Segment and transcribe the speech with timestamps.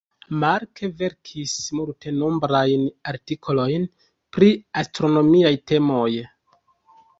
[0.43, 3.87] Mark verkis multenombrajn artikolojn
[4.39, 4.51] pri
[4.85, 6.11] astronomiaj temoj.